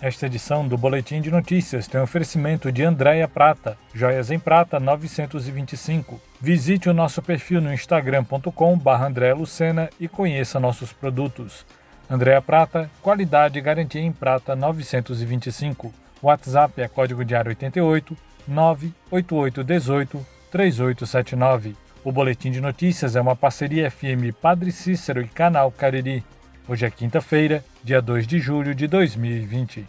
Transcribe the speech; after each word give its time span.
Esta 0.00 0.26
edição 0.26 0.66
do 0.66 0.78
Boletim 0.78 1.20
de 1.20 1.28
Notícias 1.28 1.88
tem 1.88 2.00
oferecimento 2.00 2.70
de 2.70 2.84
Andréia 2.84 3.26
Prata, 3.26 3.76
Joias 3.92 4.30
em 4.30 4.38
Prata 4.38 4.78
925. 4.78 6.20
Visite 6.40 6.88
o 6.88 6.94
nosso 6.94 7.20
perfil 7.20 7.60
no 7.60 7.72
instagram.com.br 7.72 8.90
Andréa 8.90 9.34
Lucena 9.34 9.90
e 9.98 10.06
conheça 10.06 10.60
nossos 10.60 10.92
produtos. 10.92 11.66
Andréa 12.08 12.40
Prata, 12.40 12.88
qualidade 13.02 13.58
e 13.58 13.62
garantia 13.62 14.00
em 14.00 14.12
prata 14.12 14.54
925. 14.54 15.92
WhatsApp 16.22 16.80
é 16.80 16.86
código 16.86 17.24
diário 17.24 17.48
88 17.48 18.16
98818 18.46 20.26
3879. 20.52 21.74
O 22.04 22.12
Boletim 22.12 22.52
de 22.52 22.60
Notícias 22.60 23.16
é 23.16 23.20
uma 23.20 23.34
parceria 23.34 23.90
FM 23.90 24.32
Padre 24.40 24.70
Cícero 24.70 25.20
e 25.20 25.26
Canal 25.26 25.72
Cariri. 25.72 26.22
Hoje 26.70 26.84
é 26.84 26.90
quinta-feira, 26.90 27.64
dia 27.82 28.02
2 28.02 28.26
de 28.26 28.38
julho 28.38 28.74
de 28.74 28.86
2020. 28.86 29.86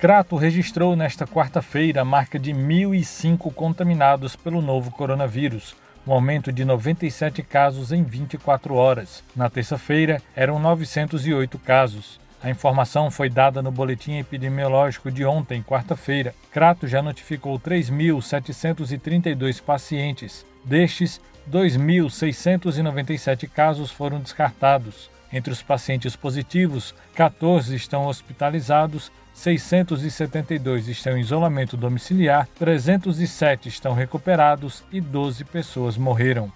Crato 0.00 0.34
registrou 0.34 0.96
nesta 0.96 1.28
quarta-feira 1.28 2.00
a 2.00 2.04
marca 2.04 2.36
de 2.36 2.50
1.005 2.50 3.54
contaminados 3.54 4.34
pelo 4.34 4.60
novo 4.60 4.90
coronavírus, 4.90 5.76
um 6.04 6.12
aumento 6.12 6.50
de 6.50 6.64
97 6.64 7.40
casos 7.44 7.92
em 7.92 8.02
24 8.02 8.74
horas. 8.74 9.22
Na 9.36 9.48
terça-feira, 9.48 10.20
eram 10.34 10.58
908 10.58 11.56
casos. 11.60 12.18
A 12.42 12.50
informação 12.50 13.12
foi 13.12 13.30
dada 13.30 13.62
no 13.62 13.70
boletim 13.70 14.18
epidemiológico 14.18 15.08
de 15.08 15.24
ontem, 15.24 15.62
quarta-feira. 15.62 16.34
Crato 16.50 16.88
já 16.88 17.00
notificou 17.00 17.60
3.732 17.60 19.62
pacientes. 19.62 20.44
Destes, 20.64 21.20
2.697 21.50 23.48
casos 23.48 23.90
foram 23.90 24.20
descartados. 24.20 25.10
Entre 25.32 25.52
os 25.52 25.62
pacientes 25.62 26.14
positivos, 26.14 26.94
14 27.14 27.74
estão 27.74 28.06
hospitalizados, 28.06 29.10
672 29.34 30.86
estão 30.88 31.18
em 31.18 31.20
isolamento 31.20 31.76
domiciliar, 31.76 32.46
307 32.56 33.68
estão 33.68 33.92
recuperados 33.94 34.84
e 34.92 35.00
12 35.00 35.44
pessoas 35.44 35.96
morreram. 35.96 36.52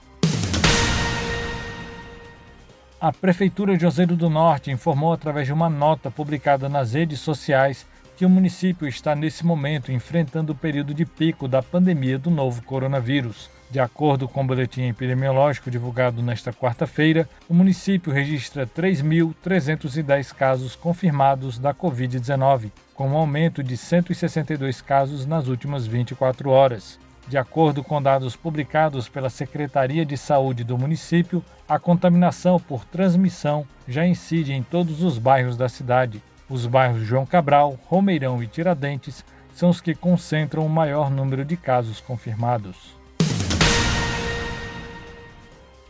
A 3.01 3.13
Prefeitura 3.13 3.77
de 3.77 3.87
Ozeiro 3.87 4.17
do 4.17 4.31
Norte 4.31 4.71
informou 4.71 5.13
através 5.13 5.47
de 5.47 5.53
uma 5.53 5.69
nota 5.69 6.11
publicada 6.11 6.69
nas 6.69 6.95
redes 6.95 7.21
sociais 7.21 7.87
que 8.17 8.27
o 8.27 8.31
município 8.31 8.89
está 8.89 9.15
nesse 9.15 9.47
momento 9.47 9.93
enfrentando 9.93 10.53
o 10.53 10.57
período 10.57 10.93
de 10.93 11.05
pico 11.05 11.47
da 11.47 11.63
pandemia 11.63 12.19
do 12.19 12.31
novo 12.31 12.63
coronavírus. 12.63 13.49
De 13.71 13.79
acordo 13.79 14.27
com 14.27 14.43
o 14.43 14.47
boletim 14.47 14.89
epidemiológico 14.89 15.71
divulgado 15.71 16.23
nesta 16.23 16.53
quarta-feira, 16.53 17.29
o 17.47 17.53
município 17.53 18.11
registra 18.11 18.67
3.310 18.67 20.35
casos 20.35 20.75
confirmados 20.75 21.59
da 21.59 21.75
Covid-19, 21.75 22.71
com 22.95 23.11
um 23.11 23.17
aumento 23.17 23.63
de 23.63 23.77
162 23.77 24.81
casos 24.81 25.27
nas 25.27 25.49
últimas 25.49 25.87
24 25.87 26.49
horas. 26.49 26.99
De 27.29 27.37
acordo 27.37 27.85
com 27.85 28.01
dados 28.01 28.35
publicados 28.35 29.07
pela 29.07 29.29
Secretaria 29.29 30.07
de 30.07 30.17
Saúde 30.17 30.65
do 30.65 30.79
município, 30.79 31.45
a 31.69 31.79
contaminação 31.79 32.59
por 32.59 32.87
transmissão 32.87 33.67
já 33.87 34.07
incide 34.07 34.55
em 34.55 34.63
todos 34.63 35.03
os 35.03 35.19
bairros 35.19 35.59
da 35.59 35.69
cidade. 35.69 36.23
Os 36.49 36.65
bairros 36.65 37.03
João 37.03 37.27
Cabral, 37.27 37.79
Romeirão 37.85 38.43
e 38.43 38.47
Tiradentes 38.47 39.23
são 39.53 39.69
os 39.69 39.79
que 39.79 39.95
concentram 39.95 40.65
o 40.65 40.71
maior 40.71 41.11
número 41.11 41.45
de 41.45 41.59
casos 41.59 42.01
confirmados. 42.01 42.98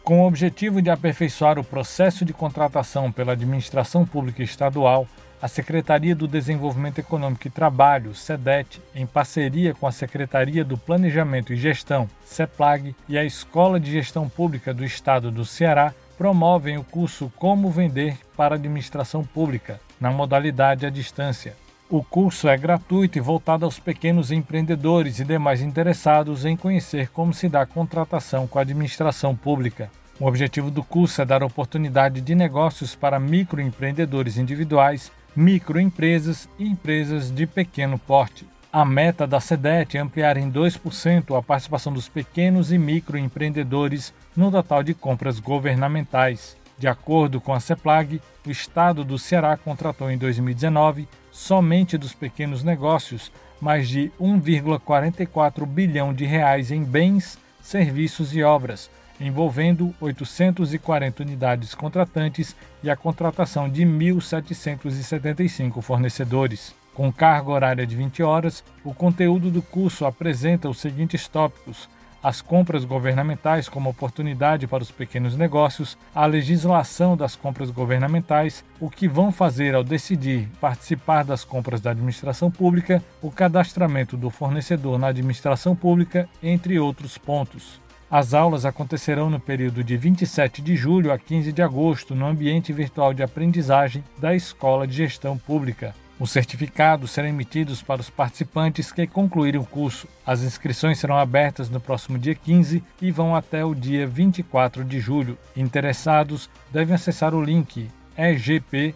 Com 0.09 0.23
o 0.23 0.27
objetivo 0.27 0.81
de 0.81 0.89
aperfeiçoar 0.89 1.59
o 1.59 1.62
processo 1.62 2.25
de 2.25 2.33
contratação 2.33 3.12
pela 3.12 3.33
administração 3.33 4.06
pública 4.06 4.42
estadual, 4.42 5.06
a 5.42 5.47
Secretaria 5.47 6.17
do 6.17 6.27
Desenvolvimento 6.27 6.98
Econômico 6.98 7.47
e 7.47 7.50
Trabalho, 7.50 8.15
SEDET, 8.15 8.81
em 8.95 9.05
parceria 9.05 9.75
com 9.75 9.87
a 9.87 9.93
Secretaria 9.93 10.65
do 10.65 10.78
Planejamento 10.78 11.53
e 11.53 11.56
Gestão, 11.56 12.09
CEPLAG, 12.25 12.97
e 13.06 13.19
a 13.19 13.25
Escola 13.27 13.78
de 13.78 13.93
Gestão 13.93 14.31
Pública 14.31 14.72
do 14.72 14.83
Estado 14.83 15.31
do 15.31 15.44
Ceará, 15.44 15.93
promovem 16.16 16.78
o 16.78 16.84
curso 16.84 17.31
Como 17.37 17.71
Vender 17.71 18.16
para 18.34 18.54
Administração 18.54 19.22
Pública, 19.22 19.78
na 20.00 20.10
modalidade 20.10 20.87
à 20.87 20.91
distância. 20.91 21.54
O 21.91 22.03
curso 22.03 22.49
é 22.49 22.56
gratuito 22.56 23.16
e 23.16 23.21
voltado 23.21 23.65
aos 23.65 23.78
pequenos 23.78 24.31
empreendedores 24.31 25.21
e 25.21 25.25
demais 25.25 25.62
interessados 25.62 26.44
em 26.44 26.54
conhecer 26.54 27.09
como 27.09 27.32
se 27.32 27.49
dá 27.49 27.62
a 27.62 27.66
contratação 27.66 28.47
com 28.47 28.59
a 28.59 28.62
administração 28.62 29.34
pública. 29.34 29.91
O 30.21 30.27
objetivo 30.27 30.71
do 30.71 30.82
curso 30.82 31.22
é 31.22 31.25
dar 31.25 31.43
oportunidade 31.43 32.21
de 32.21 32.34
negócios 32.34 32.94
para 32.94 33.19
microempreendedores 33.19 34.37
individuais 34.37 35.10
microempresas 35.34 36.47
e 36.59 36.69
empresas 36.69 37.31
de 37.31 37.47
pequeno 37.47 37.98
porte. 37.98 38.47
A 38.71 38.84
meta 38.84 39.27
da 39.27 39.41
SEDET 39.41 39.97
é 39.97 40.00
ampliar 40.00 40.37
em 40.37 40.53
2% 40.53 41.38
a 41.38 41.43
participação 41.43 41.91
dos 41.91 42.06
pequenos 42.06 42.71
e 42.71 42.77
microempreendedores 42.77 44.12
no 44.37 44.50
total 44.50 44.82
de 44.82 44.93
compras 44.93 45.41
governamentais. 45.41 46.54
De 46.78 46.87
acordo 46.87 47.41
com 47.41 47.53
a 47.53 47.59
CEPLAG, 47.59 48.22
o 48.47 48.50
Estado 48.50 49.03
do 49.03 49.19
Ceará 49.19 49.56
contratou 49.56 50.09
em 50.11 50.16
2019, 50.16 51.09
somente 51.33 51.99
dos 51.99 52.15
pequenos 52.15 52.62
negócios, 52.62 53.33
mais 53.61 53.89
de 53.89 54.12
1,44 54.21 55.66
bilhão 55.66 56.15
de 56.15 56.25
reais 56.25 56.71
em 56.71 56.84
bens, 56.84 57.37
serviços 57.61 58.33
e 58.34 58.44
obras, 58.44 58.89
envolvendo 59.21 59.93
840 60.00 61.25
unidades 61.25 61.75
contratantes 61.75 62.55
e 62.83 62.89
a 62.89 62.97
contratação 62.97 63.69
de 63.69 63.83
1.775 63.83 65.83
fornecedores. 65.83 66.75
Com 66.95 67.12
carga 67.12 67.50
horária 67.50 67.84
de 67.87 67.97
20 67.97 68.22
horas, 68.22 68.62
o 68.84 68.95
conteúdo 68.95 69.50
do 69.50 69.62
curso 69.62 70.06
apresenta 70.06 70.69
os 70.69 70.78
seguintes 70.78 71.27
tópicos: 71.28 71.89
as 72.23 72.41
compras 72.41 72.84
governamentais 72.84 73.69
como 73.69 73.91
oportunidade 73.91 74.67
para 74.67 74.83
os 74.83 74.91
pequenos 74.91 75.37
negócios, 75.37 75.97
a 76.15 76.27
legislação 76.27 77.17
das 77.17 77.37
compras 77.37 77.71
governamentais, 77.71 78.65
o 78.81 78.91
que 78.91 79.09
vão 79.09 79.31
fazer 79.31 79.75
ao 79.75 79.84
decidir 79.84 80.49
participar 80.61 81.25
das 81.25 81.45
compras 81.45 81.81
da 81.81 81.91
administração 81.91 82.51
pública, 82.51 83.03
o 83.23 83.31
cadastramento 83.31 84.17
do 84.17 84.31
fornecedor 84.31 84.99
na 84.99 85.09
administração 85.09 85.77
pública, 85.77 86.28
entre 86.43 86.78
outros 86.78 87.17
pontos. 87.17 87.81
As 88.11 88.33
aulas 88.33 88.65
acontecerão 88.65 89.28
no 89.28 89.39
período 89.39 89.84
de 89.84 89.95
27 89.95 90.62
de 90.62 90.75
julho 90.75 91.12
a 91.12 91.19
15 91.19 91.53
de 91.53 91.61
agosto 91.61 92.15
no 92.15 92.27
ambiente 92.27 92.73
virtual 92.73 93.12
de 93.12 93.23
aprendizagem 93.23 94.03
da 94.19 94.34
Escola 94.34 94.87
de 94.87 94.95
Gestão 94.95 95.37
Pública. 95.37 95.95
Os 96.21 96.33
certificados 96.33 97.12
serão 97.12 97.29
emitidos 97.29 97.81
para 97.81 98.01
os 98.01 98.11
participantes 98.11 98.91
que 98.91 99.06
concluírem 99.06 99.61
o 99.61 99.65
curso. 99.65 100.09
As 100.27 100.43
inscrições 100.43 100.99
serão 100.99 101.17
abertas 101.17 101.71
no 101.71 101.81
próximo 101.81 102.19
dia 102.19 102.34
15 102.34 102.83
e 103.01 103.11
vão 103.12 103.37
até 103.37 103.65
o 103.65 103.73
dia 103.75 104.06
24 104.06 104.84
de 104.84 104.99
julho. 104.99 105.39
Interessados 105.57 106.51
devem 106.73 106.95
acessar 106.95 107.34
o 107.34 107.43
link 107.43 107.89
egp.ce.gov.br 108.17 108.93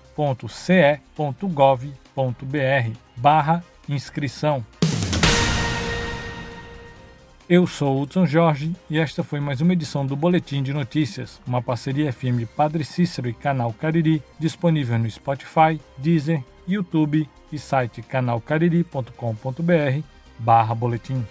barra 3.16 3.65
inscrição. 3.88 4.65
Eu 7.49 7.66
sou 7.66 8.00
Hudson 8.00 8.25
Jorge 8.25 8.72
e 8.88 8.99
esta 8.99 9.22
foi 9.22 9.38
mais 9.38 9.61
uma 9.61 9.75
edição 9.75 10.06
do 10.06 10.16
Boletim 10.16 10.62
de 10.62 10.72
Notícias, 10.72 11.41
uma 11.47 11.61
parceria 11.61 12.12
FM 12.12 12.49
Padre 12.56 12.82
Cícero 12.84 13.28
e 13.28 13.34
Canal 13.34 13.72
Cariri, 13.75 14.22
disponível 14.38 14.99
no 14.99 15.11
Spotify, 15.11 15.78
Deezer, 15.99 16.43
YouTube 16.67 17.28
e 17.53 17.59
site 17.59 18.03
canalcariri.com.br 18.03 20.03
barra 20.39 20.75
boletim. 20.75 21.25